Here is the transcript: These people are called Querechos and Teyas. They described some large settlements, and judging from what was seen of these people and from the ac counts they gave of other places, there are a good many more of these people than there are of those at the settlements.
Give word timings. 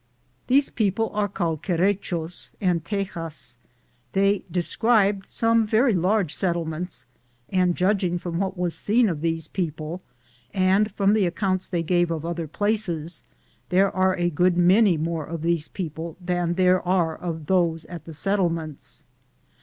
These 0.47 0.71
people 0.71 1.11
are 1.13 1.27
called 1.27 1.61
Querechos 1.61 2.49
and 2.59 2.83
Teyas. 2.83 3.57
They 4.13 4.43
described 4.49 5.27
some 5.29 5.69
large 5.71 6.33
settlements, 6.33 7.05
and 7.49 7.75
judging 7.75 8.17
from 8.17 8.39
what 8.39 8.57
was 8.57 8.73
seen 8.73 9.09
of 9.09 9.21
these 9.21 9.47
people 9.47 10.01
and 10.55 10.91
from 10.93 11.13
the 11.13 11.27
ac 11.27 11.35
counts 11.35 11.67
they 11.67 11.83
gave 11.83 12.09
of 12.09 12.25
other 12.25 12.47
places, 12.47 13.25
there 13.69 13.95
are 13.95 14.15
a 14.17 14.31
good 14.31 14.57
many 14.57 14.97
more 14.97 15.27
of 15.27 15.43
these 15.43 15.67
people 15.67 16.17
than 16.19 16.55
there 16.55 16.81
are 16.81 17.15
of 17.15 17.45
those 17.45 17.85
at 17.85 18.05
the 18.05 18.13
settlements. 18.15 19.03